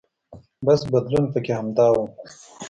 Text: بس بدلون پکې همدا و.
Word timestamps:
بس 0.65 0.81
بدلون 0.91 1.25
پکې 1.33 1.51
همدا 1.59 1.87
و. 1.93 1.97